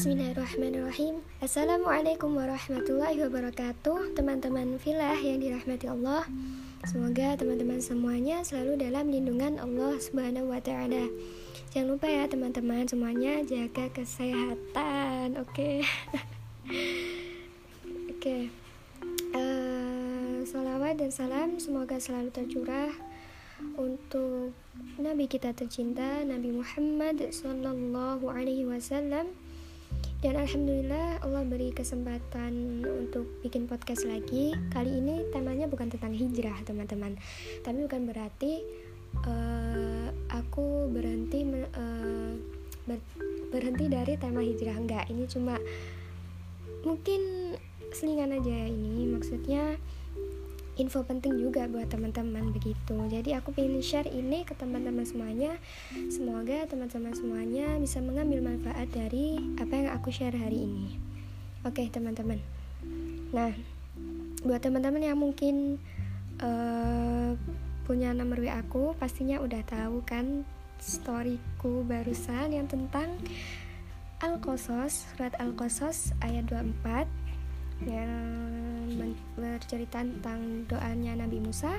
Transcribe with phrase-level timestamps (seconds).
[0.00, 6.24] Bismillahirrahmanirrahim Assalamualaikum warahmatullahi wabarakatuh Teman-teman filah yang dirahmati Allah
[6.88, 11.04] Semoga teman-teman semuanya selalu dalam lindungan Allah subhanahu wa ta'ala
[11.76, 15.76] Jangan lupa ya teman-teman semuanya jaga kesehatan Oke okay?
[18.08, 18.42] Oke okay.
[19.36, 22.88] uh, eh, Salawat dan salam semoga selalu tercurah
[23.76, 24.56] untuk
[24.96, 29.39] Nabi kita tercinta Nabi Muhammad Sallallahu Alaihi Wasallam
[30.20, 34.52] dan alhamdulillah Allah beri kesempatan untuk bikin podcast lagi.
[34.68, 37.16] Kali ini temanya bukan tentang hijrah teman-teman.
[37.64, 38.60] Tapi bukan berarti
[39.24, 41.40] uh, aku berhenti
[41.72, 42.36] uh,
[42.84, 43.00] ber,
[43.48, 44.76] berhenti dari tema hijrah.
[44.76, 45.56] Enggak ini cuma
[46.84, 47.56] mungkin
[47.96, 49.08] selingan aja ini.
[49.08, 49.80] Maksudnya
[50.80, 52.96] info penting juga buat teman-teman begitu.
[53.12, 55.60] Jadi aku pengen share ini ke teman-teman semuanya.
[56.08, 60.96] Semoga teman-teman semuanya bisa mengambil manfaat dari apa yang aku share hari ini.
[61.68, 62.40] Oke teman-teman.
[63.36, 63.52] Nah
[64.40, 65.76] buat teman-teman yang mungkin
[66.40, 67.36] uh,
[67.84, 70.48] punya nomor WA aku pastinya udah tahu kan
[70.80, 73.20] storyku barusan yang tentang
[74.20, 77.19] Al-Qasas surat Al-Qasas ayat 24
[77.88, 78.20] yang
[79.38, 81.76] bercerita tentang doanya Nabi Musa.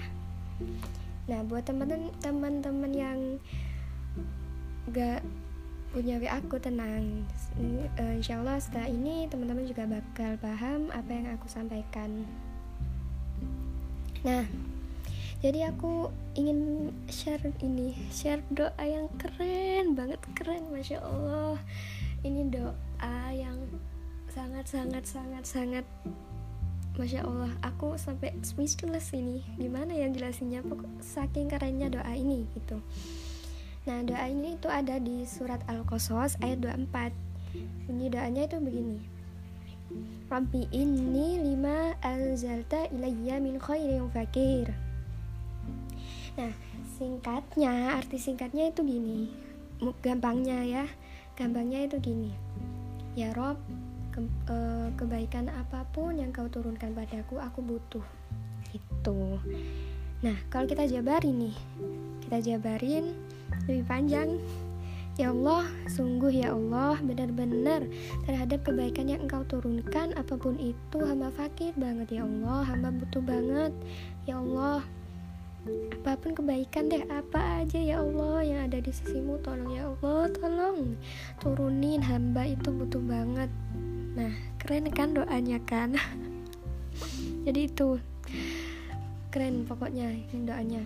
[1.30, 3.20] Nah, buat teman-teman yang
[4.90, 5.22] gak
[5.92, 7.28] punya WA aku tenang.
[8.00, 12.24] Uh, insya Allah setelah ini teman-teman juga bakal paham apa yang aku sampaikan.
[14.24, 14.48] Nah,
[15.44, 21.60] jadi aku ingin share ini, share doa yang keren banget keren, masya Allah.
[22.24, 23.61] Ini doa yang
[24.32, 25.86] sangat sangat sangat sangat
[26.96, 29.44] Masya Allah, aku sampai speechless ini.
[29.60, 30.62] Gimana ya jelasinnya?
[30.62, 32.84] Pokok saking kerennya doa ini gitu.
[33.88, 37.16] Nah, doa ini itu ada di surat Al-Qasas ayat 24.
[37.90, 39.00] Bunyi doanya itu begini.
[40.30, 44.70] Rabbi inni lima anzalta ilayya min khairin fakir.
[46.38, 46.54] Nah,
[47.00, 49.32] singkatnya, arti singkatnya itu gini.
[50.06, 50.86] Gampangnya ya.
[51.40, 52.32] Gampangnya itu gini.
[53.18, 53.58] Ya Rob,
[54.12, 54.20] ke,
[54.52, 58.06] uh, kebaikan apa pun yang kau turunkan padaku aku butuh.
[58.76, 59.40] Itu
[60.22, 61.58] nah kalau kita jabarin nih
[62.28, 63.18] kita jabarin
[63.68, 64.38] lebih panjang.
[65.20, 67.84] Ya Allah, sungguh ya Allah, benar-benar
[68.24, 73.20] terhadap kebaikan yang Engkau turunkan apa pun itu hamba fakir banget ya Allah, hamba butuh
[73.20, 73.76] banget
[74.24, 74.80] ya Allah.
[76.00, 80.32] Apa pun kebaikan deh, apa aja ya Allah yang ada di sisimu, tolong ya Allah,
[80.32, 80.96] tolong
[81.44, 82.02] turunin.
[82.02, 83.52] Hamba itu butuh banget
[84.12, 85.96] Nah, keren kan doanya kan?
[87.46, 87.98] Jadi itu
[89.32, 90.84] keren pokoknya ini doanya.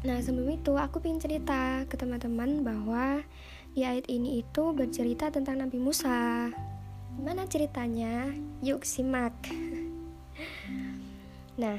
[0.00, 3.20] Nah, sebelum itu aku ingin cerita ke teman-teman bahwa
[3.76, 6.50] di ayat ini itu bercerita tentang Nabi Musa.
[7.14, 8.32] Gimana ceritanya?
[8.64, 9.34] Yuk simak.
[11.60, 11.76] Nah,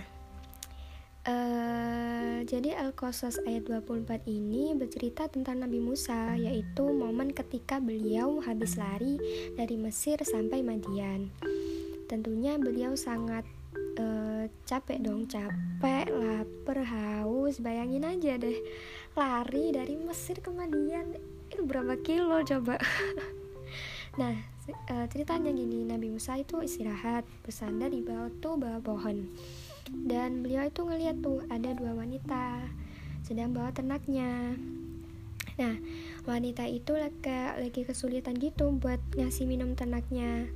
[1.22, 8.74] Uh, jadi Al-Qasas ayat 24 ini bercerita tentang Nabi Musa yaitu momen ketika beliau habis
[8.74, 9.22] lari
[9.54, 11.30] dari Mesir sampai Madian.
[12.10, 13.46] Tentunya beliau sangat
[14.02, 17.62] uh, capek dong, capek, lapar, haus.
[17.62, 18.58] Bayangin aja deh,
[19.14, 21.22] lari dari Mesir ke Madian
[21.54, 22.82] itu berapa kilo coba?
[24.20, 24.34] nah,
[24.90, 29.30] uh, ceritanya gini, Nabi Musa itu istirahat, bersandar di batu bawah pohon
[29.92, 32.66] dan beliau itu ngeliat tuh ada dua wanita
[33.22, 34.58] sedang bawa ternaknya.
[35.60, 35.76] Nah
[36.26, 40.50] wanita itu lagi, lagi kesulitan gitu buat ngasih minum ternaknya.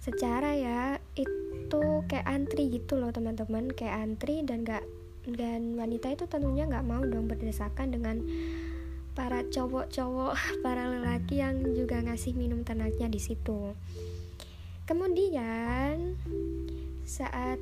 [0.00, 0.80] Secara ya
[1.16, 3.72] itu kayak antri gitu loh teman-teman.
[3.72, 4.84] Kayak antri dan gak
[5.24, 8.20] dan wanita itu tentunya nggak mau dong berdesakan dengan
[9.16, 13.72] para cowok-cowok para lelaki yang juga ngasih minum ternaknya di situ.
[14.84, 16.20] Kemudian
[17.08, 17.56] saat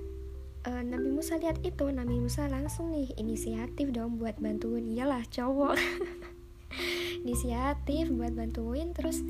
[0.67, 4.87] uh, Nabi Musa lihat itu Nabi Musa langsung nih inisiatif dong buat bantuin.
[4.87, 5.76] Iyalah cowok.
[7.23, 9.23] Inisiatif buat bantuin terus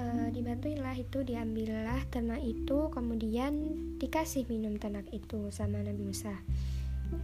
[0.00, 3.52] uh, dibantuin lah itu diambillah ternak itu kemudian
[4.00, 6.32] dikasih minum ternak itu sama Nabi Musa.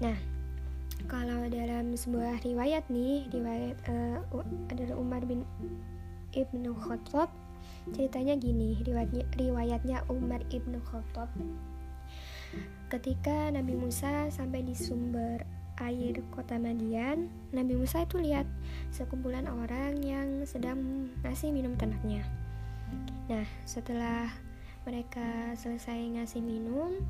[0.03, 0.17] Nah
[1.07, 4.21] kalau dalam sebuah riwayat nih riwayat uh,
[4.73, 5.45] adalah Umar bin
[6.37, 7.33] Ibnu Khattab
[7.95, 11.31] ceritanya gini riwayatnya riwayatnya Umar ibnu Khattab
[12.87, 15.43] Ketika Nabi Musa sampai di sumber
[15.83, 18.47] air kota Madian, Nabi Musa itu lihat
[18.95, 22.23] sekumpulan orang yang sedang ngasih minum ternaknya.
[23.27, 24.31] Nah, setelah
[24.87, 27.03] mereka selesai ngasih minum,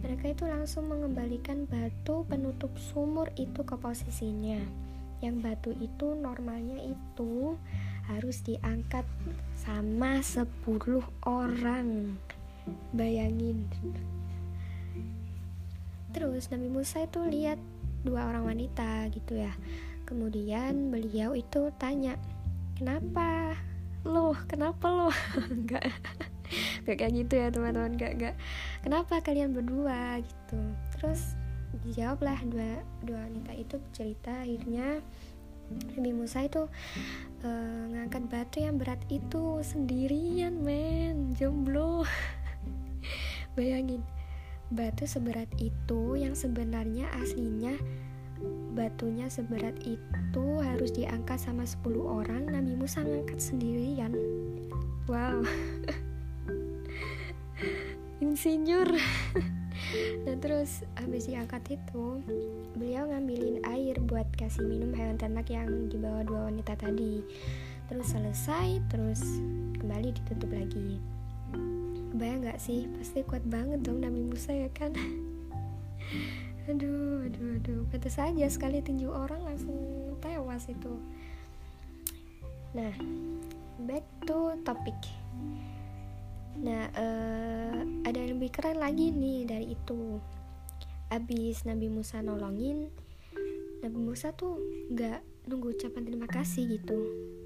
[0.00, 4.64] mereka itu langsung mengembalikan batu penutup sumur itu ke posisinya.
[5.20, 7.60] Yang batu itu normalnya itu
[8.08, 9.04] harus diangkat
[9.60, 10.48] sama 10
[11.28, 12.16] orang
[12.96, 13.68] bayangin
[16.18, 16.50] terus.
[16.50, 17.62] Nabi Musa itu lihat
[18.02, 19.54] dua orang wanita gitu ya.
[20.02, 22.18] Kemudian beliau itu tanya
[22.74, 23.54] kenapa
[24.02, 25.08] lo kenapa lo
[25.54, 25.94] enggak.
[26.82, 27.94] Gak kayak gitu ya teman-teman.
[27.94, 28.34] Gak gak
[28.82, 30.18] kenapa kalian berdua?
[30.18, 30.60] Gitu.
[30.98, 31.38] Terus
[31.86, 34.42] dijawablah dua dua wanita itu cerita.
[34.42, 34.98] Akhirnya
[35.70, 36.66] Nabi Musa itu
[37.46, 41.38] uh, ngangkat batu yang berat itu sendirian men.
[41.38, 42.02] Jomblo.
[43.54, 44.02] Bayangin
[44.68, 47.72] batu seberat itu yang sebenarnya aslinya
[48.76, 52.46] batunya seberat itu harus diangkat sama 10 orang.
[52.46, 54.14] Nabi Musa ngangkat sendirian.
[55.10, 55.42] Wow.
[58.24, 58.94] Insinyur.
[60.26, 62.20] Nah terus habis diangkat itu
[62.76, 67.24] beliau ngambilin air buat kasih minum hewan ternak yang dibawa dua wanita tadi.
[67.88, 69.22] Terus selesai terus
[69.80, 71.00] kembali ditutup lagi
[72.18, 72.90] Bayang gak sih?
[72.98, 74.90] Pasti kuat banget dong Nabi Musa ya kan?
[76.70, 77.82] aduh, aduh, aduh.
[77.94, 79.78] Kata saja sekali tinju orang langsung
[80.18, 80.98] tewas itu.
[82.74, 82.90] Nah,
[83.86, 84.98] back to topic.
[86.58, 90.18] Nah, uh, ada yang lebih keren lagi nih dari itu.
[91.14, 92.90] Abis Nabi Musa nolongin,
[93.78, 94.58] Nabi Musa tuh
[94.90, 96.98] gak nunggu ucapan terima kasih gitu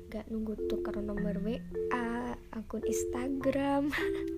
[0.09, 3.93] Gak nunggu tukar nomor WA, akun Instagram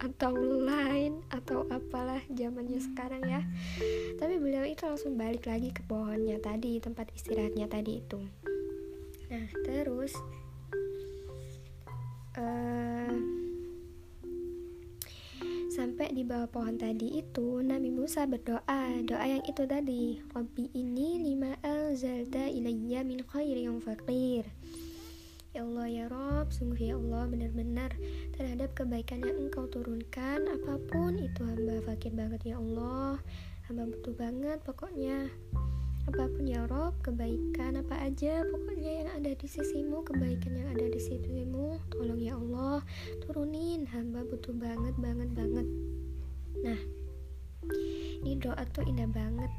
[0.00, 3.44] atau lain atau apalah zamannya sekarang ya.
[4.16, 8.20] Tapi beliau itu langsung balik lagi ke pohonnya tadi tempat istirahatnya tadi itu.
[9.28, 10.16] Nah terus
[12.40, 13.12] uh,
[15.70, 19.04] sampai di bawah pohon tadi itu Nabi Musa berdoa.
[19.04, 23.20] Doa yang itu tadi Rabbi ini lima al zalda ilayya min
[23.52, 24.48] yang fakir
[25.50, 27.90] Ya Allah ya Rob, sungguh ya Allah benar-benar
[28.38, 33.18] terhadap kebaikan yang engkau turunkan Apa pun itu hamba fakir banget ya Allah.
[33.66, 35.26] Hamba butuh banget pokoknya.
[36.06, 40.86] Apa pun ya Rob, kebaikan apa aja Pokoknya yang ada di sisimu, kebaikan yang ada
[40.86, 42.86] di sisimu Tolong ya Allah,
[43.26, 43.90] turunin.
[43.90, 45.66] Hamba butuh banget, banget, banget.
[46.62, 46.80] Nah,
[48.22, 49.50] ini doa tuh indah banget.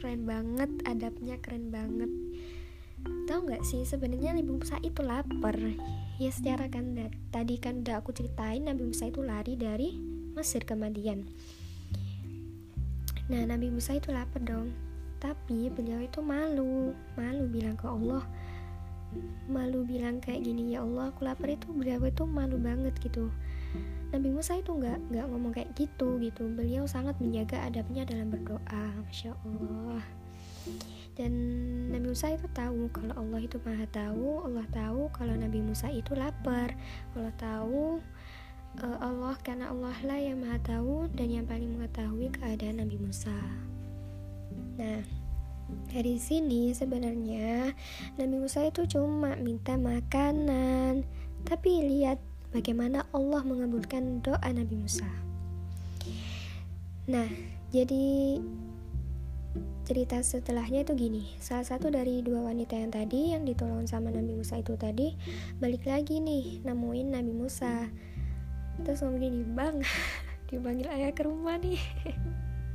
[0.00, 2.08] Keren banget, adabnya keren banget
[3.24, 5.56] tahu nggak sih sebenarnya Nabi Musa itu lapar.
[6.20, 6.94] Ya secara kan
[7.34, 9.96] tadi kan udah aku ceritain Nabi Musa itu lari dari
[10.36, 11.26] Mesir ke Madian.
[13.32, 14.70] Nah Nabi Musa itu lapar dong.
[15.18, 18.22] Tapi beliau itu malu malu bilang ke Allah.
[19.48, 23.32] Malu bilang kayak gini ya Allah aku lapar itu beliau itu malu banget gitu.
[24.14, 26.46] Nabi Musa itu nggak nggak ngomong kayak gitu gitu.
[26.52, 30.23] Beliau sangat menjaga adabnya dalam berdoa masya Allah
[31.14, 31.32] dan
[31.94, 36.10] Nabi Musa itu tahu kalau Allah itu maha tahu Allah tahu kalau Nabi Musa itu
[36.18, 36.74] lapar.
[37.14, 38.02] Allah tahu
[38.82, 43.34] uh, Allah karena Allah lah yang maha tahu dan yang paling mengetahui keadaan Nabi Musa.
[44.74, 45.06] Nah
[45.94, 47.70] dari sini sebenarnya
[48.18, 51.06] Nabi Musa itu cuma minta makanan.
[51.46, 52.18] Tapi lihat
[52.50, 55.06] bagaimana Allah mengabulkan doa Nabi Musa.
[57.06, 57.30] Nah
[57.70, 58.42] jadi
[59.84, 61.22] cerita setelahnya itu gini.
[61.38, 65.12] Salah satu dari dua wanita yang tadi yang ditolong sama Nabi Musa itu tadi
[65.60, 67.86] balik lagi nih nemuin Nabi Musa.
[68.82, 69.76] Terus ngomong gini bang
[70.48, 71.78] dipanggil ayah ke rumah nih.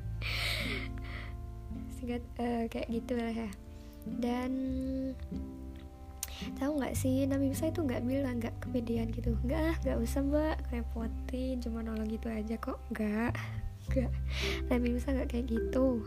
[2.00, 3.50] Singkat uh, kayak gitu lah ya.
[4.06, 4.52] Dan
[6.56, 9.36] tahu nggak sih Nabi Musa itu nggak bilang nggak kepedean gitu.
[9.44, 12.80] Nggak nggak usah mbak repotin cuma nolong gitu aja kok.
[12.94, 13.34] Nggak
[13.90, 14.12] nggak.
[14.70, 16.06] Nabi Musa nggak kayak gitu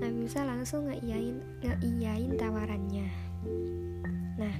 [0.00, 3.08] Nabi Musa langsung ngeiyain ngeiyain tawarannya.
[4.40, 4.56] Nah,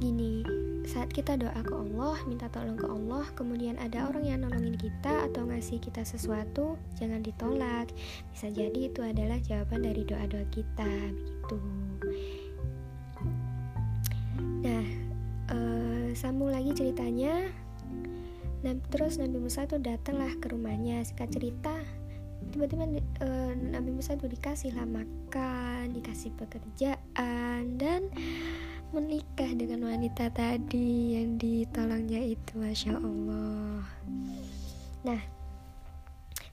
[0.00, 0.40] gini,
[0.88, 5.28] saat kita doa ke Allah, minta tolong ke Allah, kemudian ada orang yang nolongin kita
[5.28, 7.92] atau ngasih kita sesuatu, jangan ditolak.
[8.32, 11.58] Bisa jadi itu adalah jawaban dari doa-doa kita, begitu.
[14.64, 14.86] Nah,
[15.52, 17.52] uh, sambung lagi ceritanya.
[18.60, 21.04] Nah, terus Nabi Musa itu datanglah ke rumahnya.
[21.04, 21.76] Singkat cerita,
[22.50, 22.84] tiba-tiba
[23.22, 28.10] uh, Nabi Musa itu dikasih lah makan dikasih pekerjaan dan
[28.90, 33.86] menikah dengan wanita tadi yang ditolongnya itu masya Allah.
[35.06, 35.22] Nah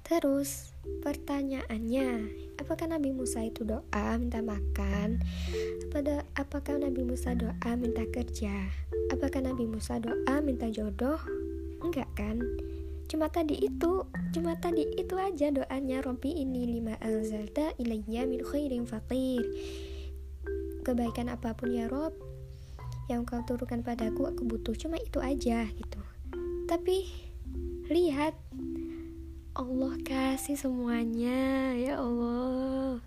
[0.07, 0.71] terus
[1.03, 5.19] pertanyaannya apakah Nabi Musa itu doa minta makan?
[5.89, 8.69] Apakah, apakah Nabi Musa doa minta kerja?
[9.09, 11.17] Apakah Nabi Musa doa minta jodoh?
[11.81, 12.37] Enggak kan
[13.07, 14.03] cuma tadi itu
[14.35, 19.43] cuma tadi itu aja doanya Robi ini lima anzalta ilayya min khairin fakir
[20.87, 22.15] kebaikan apa pun ya Rob
[23.07, 24.75] yang kau turunkan padaku aku butuh.
[24.75, 26.01] Cuma itu aja gitu.
[26.67, 27.07] Tapi
[27.87, 28.35] lihat
[29.55, 32.99] Allah kasih semuanya ya Allah.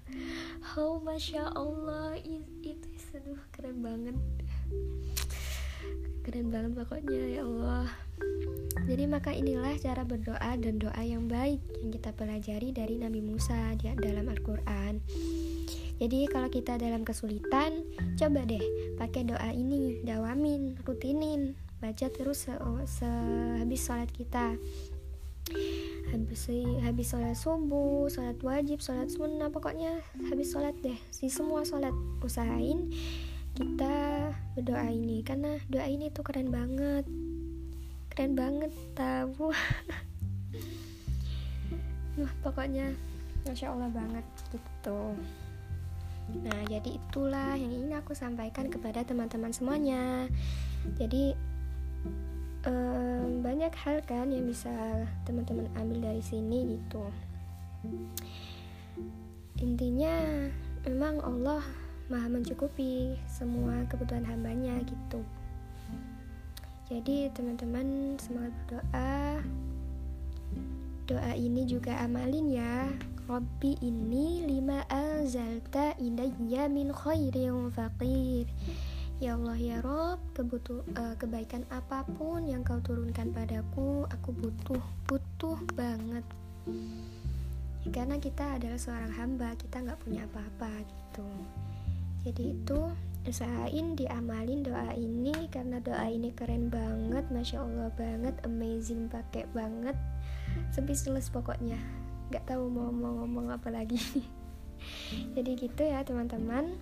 [0.77, 4.17] Oh masya Allah itu seduh keren banget.
[6.25, 7.89] Keren banget pokoknya ya Allah
[8.87, 13.75] jadi maka inilah cara berdoa dan doa yang baik yang kita pelajari dari Nabi Musa
[13.79, 15.03] di dalam Al-Quran
[16.01, 17.85] jadi kalau kita dalam kesulitan,
[18.17, 18.65] coba deh
[18.97, 22.57] pakai doa ini, dawamin, rutinin, baca terus se,
[22.89, 23.11] se
[23.61, 24.57] habis sholat kita.
[26.81, 30.01] Habis sholat subuh, sholat wajib, sholat sunnah, pokoknya
[30.33, 30.97] habis sholat deh.
[30.97, 31.93] Di semua sholat
[32.25, 32.89] usahain
[33.61, 37.05] kita berdoa ini karena doa ini tuh keren banget,
[38.21, 39.49] keren banget tahu.
[42.21, 42.93] Nah, pokoknya
[43.49, 44.21] masya Allah banget
[44.53, 45.17] gitu.
[46.45, 50.29] Nah, jadi itulah yang ingin aku sampaikan kepada teman-teman semuanya.
[51.01, 51.33] Jadi
[52.69, 54.69] um, banyak hal kan yang bisa
[55.25, 57.09] teman-teman ambil dari sini gitu.
[59.65, 60.45] Intinya
[60.85, 61.65] memang Allah
[62.13, 65.25] maha mencukupi semua kebutuhan hambanya gitu.
[66.91, 69.39] Jadi teman-teman semangat berdoa.
[71.07, 72.91] Doa ini juga amalin ya
[73.31, 78.51] Rabbi ini lima alzalta ilayya min khairin faqir
[79.23, 84.81] Ya Allah ya Rob, kebutuh uh, kebaikan apa pun yang kau turunkan padaku, aku butuh,
[85.05, 86.25] butuh banget.
[87.93, 91.29] Karena kita adalah seorang hamba, kita nggak punya apa-apa gitu.
[92.25, 92.81] Jadi itu
[93.29, 99.97] usahain diamalin doa ini karena doa ini keren banget, masya Allah banget, amazing pakai banget,
[100.73, 101.77] sebis pokoknya.
[102.33, 103.99] Nggak tahu mau mau ngomong apa lagi.
[105.37, 106.73] Jadi gitu ya teman-teman.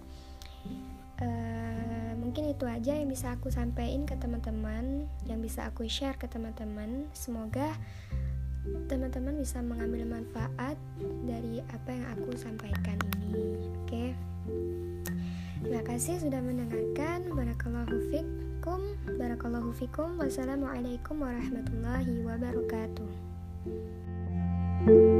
[1.18, 6.30] Uh, mungkin itu aja yang bisa aku sampaikan ke teman-teman yang bisa aku share ke
[6.30, 7.10] teman-teman.
[7.10, 7.74] Semoga
[8.86, 10.78] teman-teman bisa mengambil manfaat
[11.26, 13.66] dari apa yang aku sampaikan ini.
[13.82, 13.88] Oke?
[13.88, 14.08] okay?
[15.68, 17.28] Terima kasih sudah mendengarkan.
[17.28, 18.80] Barakallahu fikum.
[19.20, 20.16] Barakallahu fikum.
[20.16, 23.12] Wassalamualaikum warahmatullahi wabarakatuh.
[24.88, 25.17] thank you